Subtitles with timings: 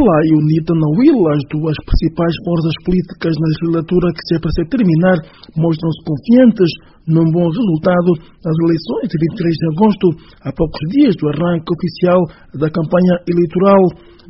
[0.00, 4.72] MPLA e UNITA na Will, as duas principais forças políticas na legislatura que se apresenta
[4.72, 5.16] terminar,
[5.60, 6.70] mostram-se confiantes
[7.04, 8.10] num bom resultado
[8.40, 10.06] nas eleições de 23 de agosto,
[10.40, 12.20] a poucos dias do arranque oficial
[12.56, 13.82] da campanha eleitoral.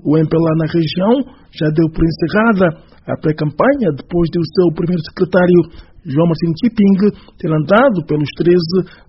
[0.02, 1.14] O MPLA na região
[1.54, 2.66] já deu por encerrada
[3.06, 5.70] a pré-campanha depois de o seu primeiro secretário,
[6.02, 8.58] João Martins Chiping, ter andado pelos 13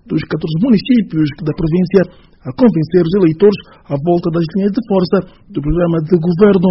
[0.06, 5.16] dos 14 municípios da província a convencer os eleitores à volta das linhas de força
[5.50, 6.70] do programa de governo.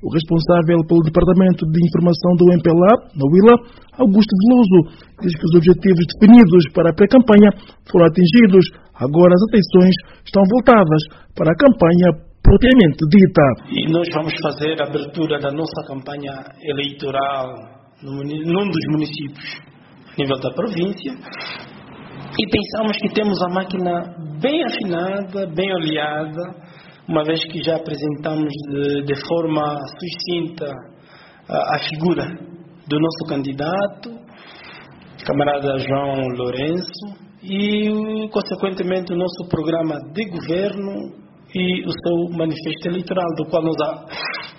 [0.00, 3.56] O responsável pelo Departamento de Informação do MPLA, na Willa,
[4.00, 4.80] Augusto Veloso,
[5.20, 7.52] diz que os objetivos definidos para a pré-campanha
[7.84, 8.64] foram atingidos.
[8.96, 9.94] Agora as atenções
[10.24, 11.02] estão voltadas
[11.36, 12.08] para a campanha
[12.40, 13.44] propriamente dita.
[13.68, 17.52] E nós vamos fazer a abertura da nossa campanha eleitoral
[18.02, 19.60] num dos municípios
[20.08, 21.12] a nível da província
[22.38, 23.90] e pensamos que temos a máquina
[24.40, 26.56] bem afinada, bem oleada,
[27.06, 30.66] uma vez que já apresentamos de, de forma sucinta
[31.48, 32.24] a, a, figura
[32.88, 34.10] do nosso candidato,
[35.26, 41.20] camarada João Lourenço, e, consequentemente, o nosso programa de governo
[41.54, 43.76] e o seu manifesto eleitoral, do qual nós,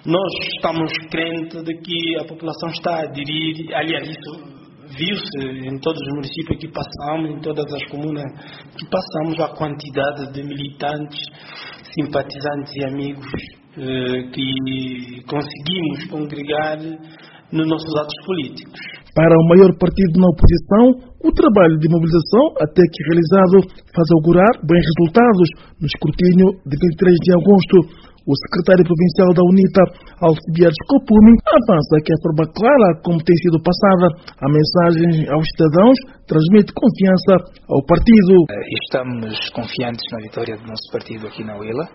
[0.05, 4.60] nós estamos crentes de que a população está a aderir, aliás, isso
[4.97, 8.25] viu-se em todos os municípios que passamos, em todas as comunas
[8.77, 11.19] que passamos, a quantidade de militantes,
[11.95, 13.31] simpatizantes e amigos
[13.77, 16.77] eh, que conseguimos congregar
[17.51, 18.79] nos nossos atos políticos.
[19.13, 24.51] Para o maior partido na oposição, o trabalho de mobilização, até que realizado, faz augurar
[24.63, 25.47] bons resultados
[25.79, 27.77] no escrutínio de 23 de agosto.
[28.21, 29.81] O secretário provincial da UNITA,
[30.21, 35.97] Alcibiades Copumi, avança que a forma clara como tem sido passada a mensagem aos cidadãos
[36.29, 37.33] transmite confiança
[37.65, 38.45] ao partido.
[38.45, 41.89] Eh, estamos confiantes na vitória do nosso partido aqui na Uila.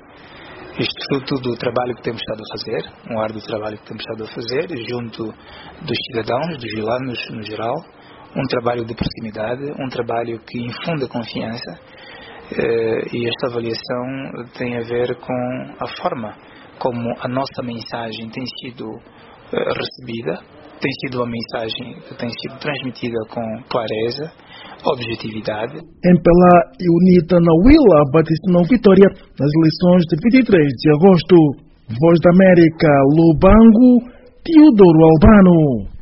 [0.83, 4.25] Isto fruto do trabalho que temos estado a fazer, um árduo trabalho que temos estado
[4.25, 5.31] a fazer, junto
[5.87, 7.77] dos cidadãos, dos vilanos no geral,
[8.35, 11.79] um trabalho de proximidade, um trabalho que infunde confiança
[13.12, 16.34] e esta avaliação tem a ver com a forma
[16.79, 18.86] como a nossa mensagem tem sido
[19.52, 20.39] eh, recebida,
[20.80, 24.30] tem sido uma mensagem que tem sido transmitida com clareza,
[24.85, 25.74] objetividade.
[26.05, 29.08] MPLA e UNITA na Willa batizam vitória
[29.39, 31.36] nas eleições de 23 de agosto.
[31.89, 34.11] Voz da América, Lubango,
[34.45, 35.95] Teodoro Albano.